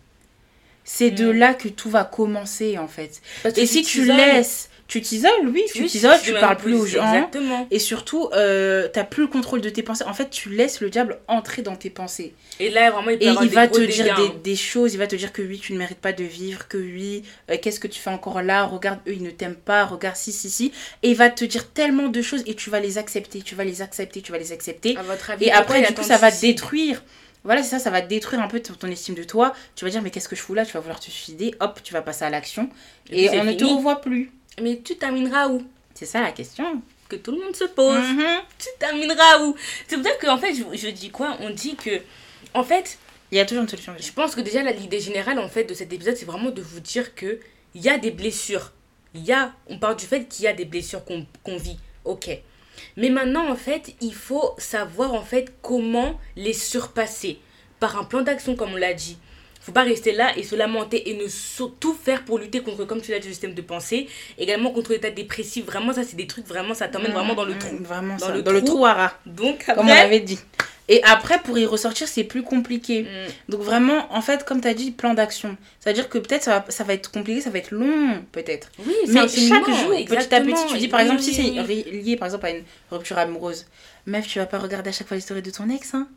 [0.85, 3.21] C'est de là que tout va commencer, en fait.
[3.43, 6.85] Parce Et si tu laisses, tu t'isoles, oui, tu t'isoles, tu tu parles plus aux
[6.85, 7.15] gens.
[7.15, 7.67] Exactement.
[7.71, 10.05] Et surtout, euh, t'as plus le contrôle de tes pensées.
[10.05, 12.35] En fait, tu laisses le diable entrer dans tes pensées.
[12.61, 14.35] Et là, vraiment, il peut Et avoir il des va te dégâts, dire des, hein.
[14.45, 14.93] des choses.
[14.93, 16.69] Il va te dire que oui, tu ne mérites pas de vivre.
[16.69, 19.87] Que oui, euh, qu'est-ce que tu fais encore là Regarde, eux, ils ne t'aiment pas.
[19.87, 20.73] Regarde, si, si, si.
[21.03, 23.41] Et il va te dire tellement de choses et tu vas les accepter.
[23.41, 24.21] Tu vas les accepter.
[24.21, 24.97] Tu vas les accepter.
[24.99, 27.03] À votre avis, Et après, du coup, ça va détruire.
[27.45, 29.53] Voilà, c'est ça, ça va détruire un peu ton, ton estime de toi.
[29.75, 30.65] Tu vas dire, mais qu'est-ce que je fous là?
[30.65, 31.55] Tu vas vouloir te suicider.
[31.61, 32.69] Hop, tu vas passer à l'action.
[33.11, 34.31] Et Et, on ne te revoit plus.
[34.61, 35.63] Mais tu termineras où?
[35.95, 36.81] C'est ça la question.
[37.09, 37.99] Que tout le monde se pose.
[37.99, 38.25] Mhm.
[38.59, 39.57] Tu termineras où?
[39.89, 41.37] C'est pour ça qu'en fait, je, je dis quoi?
[41.41, 42.01] On dit que.
[42.55, 42.99] En fait,
[43.31, 43.95] Il y a toujours une solution.
[43.99, 46.81] je pense que déjà, l'idée générale en fait, de cet épisode, c'est vraiment de vous
[46.81, 47.41] dire que
[47.75, 48.73] il y a des blessures.
[49.15, 49.53] Il y a.
[49.69, 51.79] On parle du fait qu'il y a des blessures qu'on qu'on vit.
[52.05, 52.31] Ok.
[52.97, 57.39] Mais maintenant, en fait, il faut savoir en fait comment les surpasser.
[57.81, 59.19] Par un plan d'action, comme on l'a dit.
[59.61, 63.01] Faut pas rester là et se lamenter et ne surtout faire pour lutter contre, comme
[63.01, 64.09] tu l'as dit, le système de pensée.
[64.37, 65.65] Également contre l'état dépressif.
[65.67, 67.77] Vraiment, ça, c'est des trucs, vraiment, ça t'emmène vraiment dans le Mm, trou.
[67.81, 68.35] Vraiment, Dans ça.
[68.35, 68.75] le dans le trou.
[68.77, 70.39] trou à rat, Donc, comme on l'avait dit.
[70.89, 73.03] Et après, pour y ressortir, c'est plus compliqué.
[73.03, 73.53] Mm.
[73.53, 75.57] Donc vraiment, en fait, comme tu as dit, plan d'action.
[75.81, 78.71] C'est-à-dire que peut-être ça va, ça va être compliqué, ça va être long, peut-être.
[78.81, 81.61] Oui, Mais chaque jour, petit à petit, tu dis par Oui, exemple, oui, si c'est
[81.61, 81.85] oui.
[82.03, 83.67] lié par exemple à une rupture amoureuse,
[84.07, 86.09] meuf, tu vas pas regarder à chaque fois l'histoire de ton ex, hein.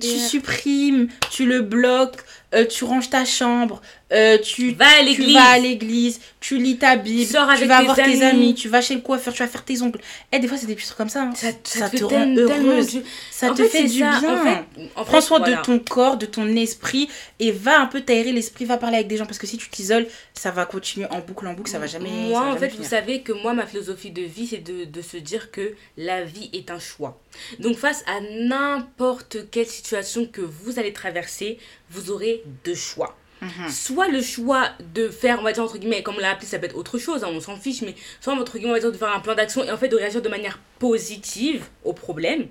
[0.00, 2.16] Tu supprimes, tu le bloques,
[2.54, 3.80] euh, tu ranges ta chambre,
[4.12, 7.96] euh, tu, à vas à l'église, tu lis ta Bible, Sors tu vas tes voir
[7.96, 8.54] tes amis.
[8.54, 10.00] tu vas chez le coiffeur, tu vas faire tes ongles.
[10.32, 11.22] Et des fois, c'est des petits trucs comme ça.
[11.22, 11.32] hein.
[11.36, 12.88] Ça, Ça te rend heureuse.
[12.94, 14.40] du- Ça En te fait, du ça, bien.
[14.40, 14.50] en fait-
[14.96, 15.56] en fait, Prends soin voilà.
[15.58, 19.06] de ton corps, de ton esprit et va un peu t'aérer l'esprit, va parler avec
[19.08, 21.78] des gens parce que si tu t'isoles, ça va continuer en boucle en boucle, ça
[21.78, 22.08] va jamais.
[22.10, 24.84] Moi, va en jamais fait, vous savez que moi, ma philosophie de vie, c'est de,
[24.84, 27.20] de se dire que la vie est un choix.
[27.58, 31.58] Donc, face à n'importe quelle situation que vous allez traverser,
[31.90, 33.16] vous aurez deux choix.
[33.40, 33.70] Mhm.
[33.70, 36.58] Soit le choix de faire, on va dire entre guillemets, comme on l'a appelé, ça
[36.58, 38.92] peut être autre chose, hein, on s'en fiche, mais soit entre guillemets, on va dire
[38.92, 42.48] de faire un plan d'action et en fait de réagir de manière positive au problème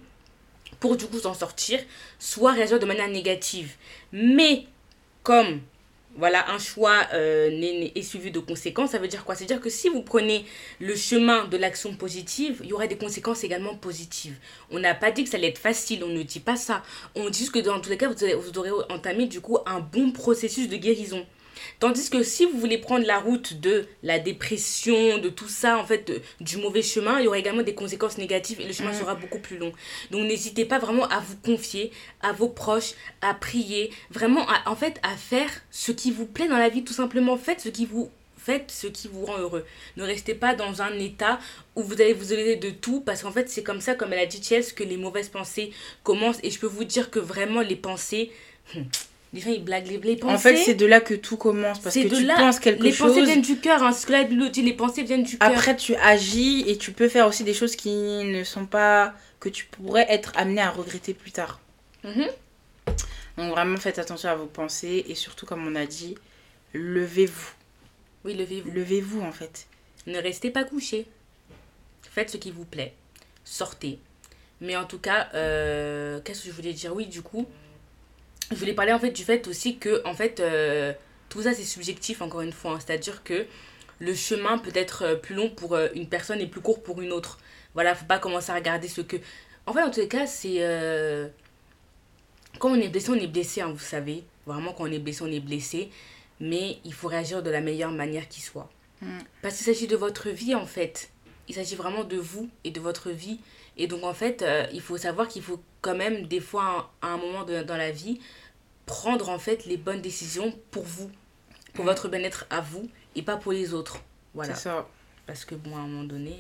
[0.80, 1.80] pour du coup s'en sortir,
[2.18, 3.76] soit réagir de manière négative.
[4.12, 4.66] Mais
[5.24, 5.62] comme
[6.20, 7.50] voilà, un choix euh,
[7.96, 9.36] est suivi de conséquences, ça veut dire quoi?
[9.36, 10.46] C'est-à-dire que si vous prenez
[10.80, 14.36] le chemin de l'action positive, il y aura des conséquences également positives.
[14.70, 16.84] On n'a pas dit que ça allait être facile, on ne dit pas ça.
[17.16, 19.80] On dit que dans tous les cas, vous aurez, vous aurez entamé du coup un
[19.80, 21.26] bon processus de guérison.
[21.80, 25.86] Tandis que si vous voulez prendre la route de la dépression, de tout ça, en
[25.86, 28.94] fait, de- du mauvais chemin, il y aura également des conséquences négatives et le chemin
[28.94, 29.72] sera beaucoup plus long.
[30.12, 31.92] Donc n'hésitez pas vraiment à vous confier
[32.22, 36.48] à vos proches, à prier, vraiment, à- en fait, à faire ce qui vous plaît
[36.48, 37.38] dans la vie, tout simplement.
[37.38, 38.10] Faites ce qui vous
[38.42, 39.66] faites ce qui vous rend heureux.
[39.98, 41.40] Ne restez pas dans un état
[41.76, 44.20] où vous allez vous isoler de tout parce qu'en fait c'est comme ça comme elle
[44.20, 45.72] a dit Chelsea que les mauvaises pensées
[46.04, 48.32] commencent et je peux vous dire que vraiment les pensées
[48.76, 48.86] hum,
[49.34, 51.80] les blaguent les, les pensées En fait, c'est de là que tout commence.
[51.80, 53.10] Parce que de tu là- penses quelque les chose.
[53.14, 55.50] pensées viennent du cœur hein, ce que la Bible dit les pensées viennent du cœur
[55.52, 59.14] Après, tu agis et tu peux faire aussi des choses qui ne sont pas.
[59.40, 61.60] que tu pourrais être amené à regretter plus tard.
[62.04, 62.26] Mhm.
[63.38, 66.16] Donc, vraiment, faites attention à vos pensées et surtout, comme on a dit,
[66.74, 67.52] levez-vous.
[68.26, 69.68] oui levez-vous Levez-vous, en fait.
[70.08, 71.06] Ne restez pas couché.
[72.12, 72.94] Faites ce qui vous plaît.
[73.46, 74.00] Sortez.
[74.60, 76.94] Mais en tout cas, euh, qu'est-ce que je voulais dire?
[76.94, 77.46] Oui, du coup,
[78.52, 80.94] je voulais parler en fait du fait aussi que, en fait, euh,
[81.30, 82.74] tout ça c'est subjectif encore une fois.
[82.74, 82.80] hein.
[82.86, 83.46] C'est-à-dire que
[84.00, 87.02] le chemin peut être euh, plus long pour euh, une personne et plus court pour
[87.02, 87.40] une autre.
[87.74, 89.18] Voilà, faut pas commencer à regarder ce que.
[89.66, 90.58] En fait, en tous les cas, c'est.
[90.60, 91.28] euh,
[92.60, 94.24] Quand on est blessé, on est blessé, hein, vous savez.
[94.46, 95.90] Vraiment, quand on est blessé, on est blessé.
[96.40, 98.70] Mais il faut réagir de la meilleure manière qui soit.
[99.42, 101.10] Parce qu'il s'agit de votre vie en fait.
[101.48, 103.40] Il s'agit vraiment de vous et de votre vie.
[103.78, 107.08] Et donc en fait, euh, il faut savoir qu'il faut quand même des fois à
[107.08, 108.20] un moment de- dans la vie
[108.86, 111.12] prendre en fait les bonnes décisions pour vous,
[111.74, 113.98] pour votre bien-être à vous et pas pour les autres.
[114.34, 114.56] Voilà.
[114.56, 114.88] C'est ça.
[115.28, 116.36] Parce que bon, à un moment donné,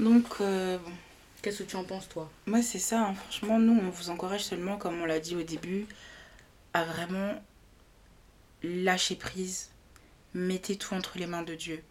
[0.00, 0.78] Donc, euh,
[1.42, 2.28] qu'est-ce que tu en penses toi?
[2.46, 3.00] Moi, c'est ça.
[3.08, 3.14] hein.
[3.14, 5.86] Franchement, nous, on vous encourage seulement, comme on l'a dit au début,
[6.74, 7.40] à vraiment
[8.62, 9.70] lâcher prise.
[10.34, 11.82] Mettez tout entre les mains de Dieu.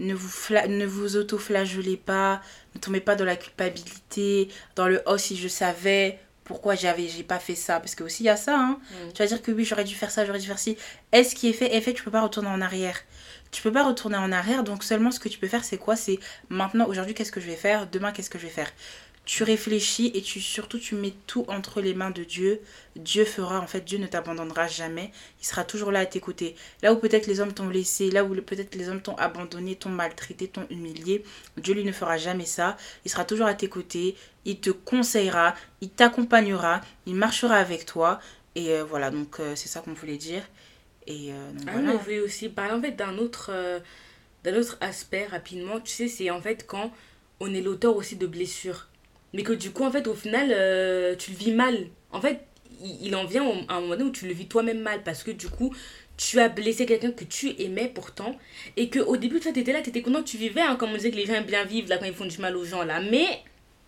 [0.00, 2.42] Ne vous, fla- ne vous auto-flagellez pas.
[2.74, 7.22] Ne tombez pas dans la culpabilité, dans le oh, si je savais pourquoi j'avais j'ai
[7.22, 7.80] pas fait ça.
[7.80, 8.58] Parce que aussi, il y a ça.
[8.58, 8.78] Hein.
[8.90, 9.12] Mm.
[9.14, 10.76] Tu vas dire que oui, j'aurais dû faire ça, j'aurais dû faire ci.
[11.12, 12.98] Est-ce qui est fait est fait, tu peux pas retourner en arrière.
[13.50, 15.94] Tu peux pas retourner en arrière, donc seulement ce que tu peux faire, c'est quoi?
[15.96, 17.86] C'est maintenant, aujourd'hui, qu'est-ce que je vais faire?
[17.86, 18.70] Demain, qu'est-ce que je vais faire?
[19.24, 22.60] Tu réfléchis et tu surtout tu mets tout entre les mains de Dieu.
[22.94, 25.10] Dieu fera, en fait, Dieu ne t'abandonnera jamais.
[25.40, 26.56] Il sera toujours là à tes côtés.
[26.82, 29.88] Là où peut-être les hommes t'ont laissé, là où peut-être les hommes t'ont abandonné, t'ont
[29.88, 31.24] maltraité, t'ont humilié,
[31.56, 32.76] Dieu lui ne fera jamais ça.
[33.06, 34.14] Il sera toujours à tes côtés.
[34.44, 38.20] Il te conseillera, il t'accompagnera, il marchera avec toi.
[38.54, 40.42] Et euh, voilà, donc euh, c'est ça qu'on voulait dire.
[41.06, 41.92] Et euh, donc Ah, voilà.
[41.92, 43.80] on voulait aussi parler en fait d'un autre, euh,
[44.44, 45.80] d'un autre aspect rapidement.
[45.80, 46.92] Tu sais, c'est en fait quand
[47.40, 48.88] on est l'auteur aussi de blessures.
[49.34, 51.76] Mais que du coup, en fait, au final, euh, tu le vis mal.
[52.12, 52.40] En fait,
[52.82, 55.02] il, il en vient à un moment donné où tu le vis toi-même mal.
[55.02, 55.74] Parce que du coup,
[56.16, 58.36] tu as blessé quelqu'un que tu aimais pourtant.
[58.76, 60.62] Et que au début, tu étais là, tu étais content, tu vivais.
[60.62, 62.38] hein, comme on disait que les gens aiment bien vivre là quand ils font du
[62.38, 63.00] mal aux gens là.
[63.00, 63.26] Mais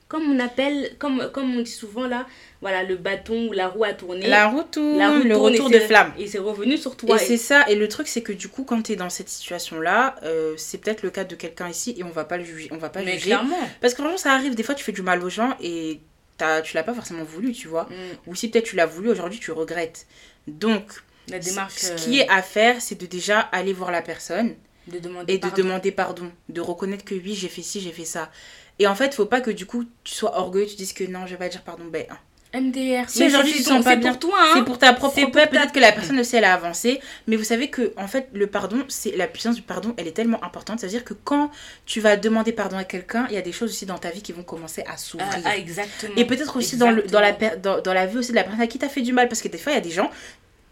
[0.08, 2.26] comme on appelle, comme, comme on dit souvent là,
[2.60, 4.26] voilà, le bâton ou la roue a tourné.
[4.28, 6.12] La roue tourne, la roue le tourne retour de flamme.
[6.18, 7.16] Et c'est revenu sur toi.
[7.16, 9.28] Et c'est ça, et le truc c'est que du coup quand tu es dans cette
[9.28, 12.68] situation-là, euh, c'est peut-être le cas de quelqu'un ici et on va pas le juger,
[12.72, 13.26] on va pas mais juger.
[13.26, 13.58] clairement.
[13.80, 16.00] Parce que franchement ça arrive, des fois tu fais du mal aux gens et
[16.38, 17.84] t'as- tu l'as pas forcément voulu, tu vois.
[17.84, 18.28] Mm.
[18.28, 20.06] Ou si peut-être tu l'as voulu, aujourd'hui tu regrettes.
[20.46, 20.84] Donc,
[21.28, 24.54] La démarche ce euh, qui est à faire, c'est de déjà aller voir la personne
[24.86, 25.56] de demander et de pardon.
[25.62, 28.30] demander pardon, de reconnaître que oui, j'ai fait ci, j'ai fait ça.
[28.78, 31.26] Et en fait, faut pas que du coup tu sois orgueilleux, tu dises que non,
[31.26, 31.84] je vais pas dire pardon.
[31.90, 32.18] Ben, hein.
[32.54, 33.10] MDR.
[33.10, 34.52] Si aujourd'hui tu te sens pas bien, pour toi, hein.
[34.54, 37.36] c'est pour ta propre C'est ta- Peut-être que la personne aussi elle a avancé, mais
[37.36, 40.42] vous savez que en fait le pardon, c'est la puissance du pardon, elle est tellement
[40.42, 40.80] importante.
[40.80, 41.50] C'est-à-dire que quand
[41.84, 44.22] tu vas demander pardon à quelqu'un, il y a des choses aussi dans ta vie
[44.22, 45.28] qui vont commencer à s'ouvrir.
[45.32, 46.14] Ah, ah, exactement.
[46.16, 48.62] Et peut-être aussi dans, le, dans, la, dans, dans la vie aussi de la personne
[48.62, 50.10] à qui t'as fait du mal, parce que des fois il y a des gens,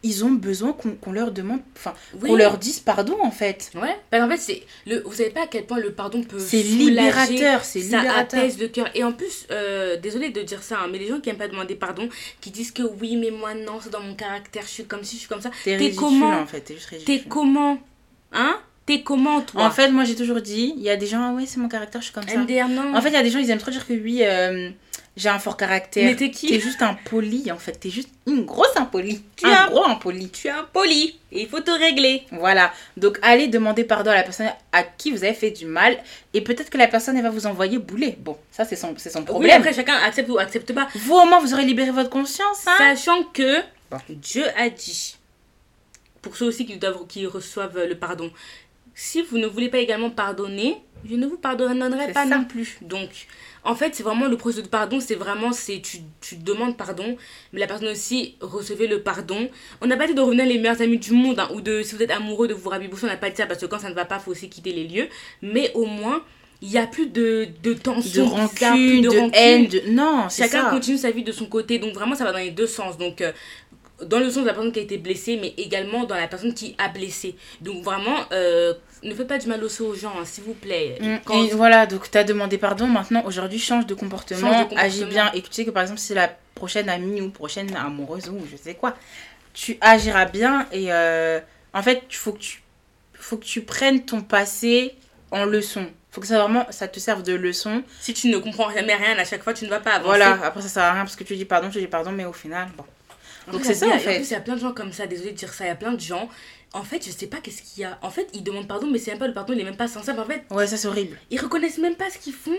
[0.05, 2.29] ils ont besoin qu'on leur demande, enfin Oui.
[2.29, 3.73] qu'on leur dise pardon en fait.
[3.75, 5.01] Ouais, parce qu'en fait, c'est le...
[5.01, 8.41] vous savez pas à quel point le pardon peut C'est libérateur, c'est ça libérateur.
[8.41, 8.89] apaise le cœur.
[8.95, 11.49] Et en plus, euh, désolé de dire ça, hein, mais les gens qui aiment pas
[11.49, 12.09] demander pardon,
[12.41, 15.17] qui disent que oui, mais moi non, c'est dans mon caractère, je suis comme ci,
[15.17, 15.51] je suis comme ça.
[15.65, 17.29] T'es comment en fait, t'es juste T'es ridicule.
[17.29, 17.79] comment
[18.33, 18.59] Hein?
[18.87, 19.65] T'es comment toi?
[19.65, 21.69] En fait, moi j'ai toujours dit, il y a des gens, ah ouais, c'est mon
[21.69, 22.37] caractère, je suis comme ça.
[22.39, 22.95] MDR, non.
[22.95, 24.69] En fait, il y a des gens, ils aiment trop dire que oui, euh,
[25.17, 26.05] j'ai un fort caractère.
[26.05, 29.23] mais t'es qui T'es juste impoli en fait, t'es juste une grosse impolie.
[29.37, 30.29] Tu un as- gros impoli.
[30.31, 32.25] Tu es impoli et il faut te régler.
[32.33, 35.97] Voilà, donc allez demander pardon à la personne à qui vous avez fait du mal
[36.33, 38.17] et peut-être que la personne elle va vous envoyer bouler.
[38.19, 39.61] Bon, ça c'est son, c'est son Oui, problème.
[39.61, 40.89] après, chacun accepte ou accepte pas.
[40.97, 42.65] Vous au moins vous aurez libéré votre conscience.
[42.67, 43.99] Hein Sachant que Bon.
[44.09, 45.17] Dieu a dit,
[46.23, 48.33] pour ceux aussi qui, doivent, qui reçoivent le pardon,
[48.95, 52.37] si vous ne voulez pas également pardonner, je ne vous pardonnerai pas ça.
[52.39, 52.79] non plus.
[52.81, 53.11] Donc,
[53.65, 57.17] en fait, c'est vraiment le processus de pardon, c'est vraiment, c'est tu, tu demandes pardon,
[57.53, 59.49] mais la personne aussi recevait le pardon.
[59.81, 61.95] On n'a pas dit de revenir les meilleurs amis du monde, hein, ou de, si
[61.95, 63.89] vous êtes amoureux, de vous rabibousser, on n'a pas dit ça, parce que quand ça
[63.89, 65.09] ne va pas, faut aussi quitter les lieux.
[65.41, 66.23] Mais au moins,
[66.61, 69.31] il n'y a plus de, de De tension, plus de, rancune.
[69.35, 69.83] haine, de...
[69.91, 70.71] Non, c'est Chacun ça.
[70.71, 71.79] continue sa vie de son côté.
[71.79, 72.97] Donc vraiment, ça va dans les deux sens.
[72.97, 73.33] Donc euh,
[74.03, 76.55] dans le sens de la personne qui a été blessée, mais également dans la personne
[76.55, 77.35] qui a blessé.
[77.61, 78.75] Donc vraiment, euh,
[79.05, 80.97] ne faites pas du mal aussi aux gens, hein, s'il vous plaît.
[81.01, 84.51] Mm, Quand- Et voilà, donc tu as demandé pardon, maintenant aujourd'hui change de comportement, Change
[84.59, 84.81] de comportement.
[84.87, 85.31] agis bien.
[85.33, 88.57] Et tu sais que par exemple, si la prochaine amie ou prochaine amoureuse ou je
[88.57, 88.97] sais quoi,
[89.53, 91.39] tu agiras bien et euh,
[91.73, 92.63] en fait, il faut que tu
[93.15, 94.95] faut que tu prennes ton passé
[95.31, 95.87] en leçon.
[96.11, 97.83] Faut que ça vraiment ça te serve de leçon.
[98.01, 100.07] Si tu ne comprends jamais rien, à chaque fois, tu ne vas pas avancer.
[100.09, 102.25] Voilà, après ça sert à rien parce que tu dis pardon, tu dis pardon, mais
[102.25, 102.85] au final, bon.
[103.53, 104.17] Donc c'est ça il en fait.
[104.17, 105.71] plus, il y a plein de gens comme ça, désolé de dire ça, il y
[105.71, 106.29] a plein de gens.
[106.75, 107.99] En fait, je sais pas qu'est-ce qu'il y a.
[108.03, 109.89] En fait, ils demandent pardon, mais c'est même pas le pardon, il est même pas
[109.89, 110.19] sincère.
[110.19, 111.17] En fait, Ouais, ça c'est horrible.
[111.31, 112.51] ils reconnaissent même pas ce qu'ils font.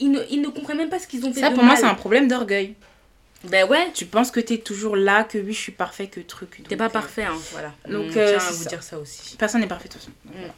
[0.00, 1.40] Ils ne, ils ne comprennent même pas ce qu'ils ont fait.
[1.40, 2.74] Ça de pour moi c'est un problème d'orgueil.
[3.44, 6.62] Ben ouais, Tu penses que t'es toujours là, que oui, je suis parfait, que truc.
[6.66, 7.74] t'es pas euh, parfait, hein, voilà.
[7.90, 8.68] donc, On euh, tient à vous ça.
[8.70, 9.36] dire ça aussi.
[9.36, 10.12] Personne n'est parfait de toute façon.
[10.24, 10.30] Mm.
[10.38, 10.54] voilà.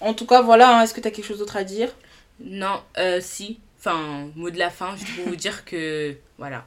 [0.00, 1.90] En tout cas, voilà, hein, est-ce que tu as quelque chose d'autre à dire?
[2.40, 3.58] Non, euh, si.
[3.78, 6.64] Enfin, mot de la fin, juste pour vous dire que, voilà.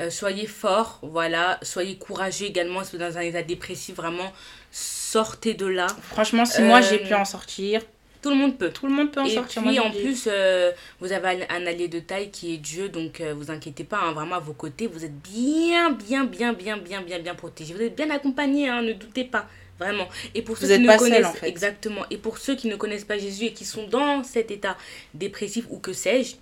[0.00, 1.58] Euh, soyez forts, voilà.
[1.62, 2.82] Soyez courageux également.
[2.82, 4.32] Si vous êtes dans un état dépressif, vraiment,
[4.74, 5.86] sortez de là.
[6.02, 7.80] Franchement, si moi Euh, j'ai pu en sortir,
[8.20, 8.70] Tout le monde peut.
[8.70, 9.62] tout le monde peut en Et sortir.
[9.62, 12.56] puis moi, je en le plus, euh, vous avez un, allié de taille qui est
[12.58, 16.24] Dieu, donc euh, vous inquiétez pas, hein, vraiment à vos côtés, vous êtes bien, bien,
[16.24, 17.74] bien, bien, bien, bien, bien protégés.
[17.74, 19.46] Vous êtes bien accompagnés, hein, ne doutez pas,
[19.78, 20.08] vraiment.
[20.34, 21.48] Et pour ceux Vous qui ne connaissent en fait.
[21.48, 24.76] exactement, et pour ceux qui ne connaissent pas Jésus et qui sont dans cet état
[25.12, 26.34] dépressif ou que sais-je,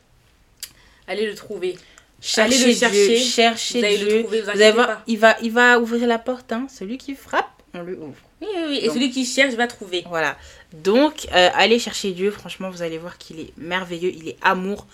[1.06, 1.76] allez le trouver.
[2.20, 4.22] cherchez allez le chercher, Dieu, cherchez vous allez le Dieu.
[4.22, 5.02] trouver, vous allez voir, pas.
[5.08, 6.52] il va, il va ouvrir la porte.
[6.52, 6.68] Hein.
[6.72, 8.14] Celui qui frappe, on lui ouvre.
[8.40, 8.78] Oui, oui, oui.
[8.82, 8.94] Et Donc.
[8.94, 10.04] celui qui cherche va trouver.
[10.08, 10.36] Voilà.
[10.72, 12.30] Donc, euh, allez chercher Dieu.
[12.30, 14.10] Franchement, vous allez voir qu'il est merveilleux.
[14.14, 14.86] Il est amour.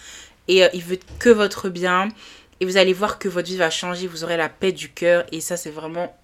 [0.46, 2.08] Et euh, il veut que votre bien.
[2.60, 4.06] Et vous allez voir que votre vie va changer.
[4.06, 5.24] Vous aurez la paix du cœur.
[5.32, 6.16] Et ça, c'est vraiment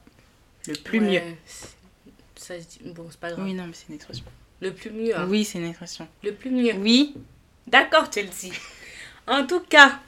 [0.67, 1.21] le plus Ouais, mieux.
[2.37, 3.45] Ça, se dit- bon, c'est pas grave.
[3.45, 4.25] Oui, non, mais c'est une expression.
[4.61, 5.17] Le plus mieux.
[5.17, 5.27] hein.
[5.29, 6.07] Oui, c'est une expression.
[6.23, 6.73] Le plus mieux.
[6.79, 7.14] Oui.
[7.67, 8.53] D'accord, Chelsea.
[9.27, 9.99] En tout cas,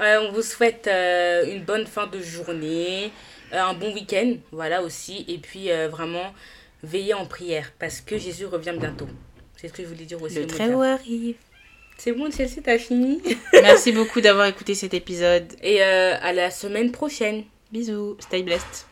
[0.00, 3.12] euh, on vous souhaite une bonne fin de journée,
[3.52, 5.24] un bon week-end, voilà aussi.
[5.28, 6.32] Et puis, euh, vraiment,
[6.82, 9.08] veillez en prière parce que Jésus revient bientôt.
[9.56, 10.36] C'est ce que je voulais dire aussi.
[10.36, 11.36] Le très arrive.
[11.98, 13.22] C'est bon, Chelsea, t'as fini.
[13.52, 15.52] Merci beaucoup d'avoir écouté cet épisode.
[15.62, 17.44] Et euh, à la semaine prochaine.
[17.70, 18.16] Bisous.
[18.20, 18.91] Stay blessed.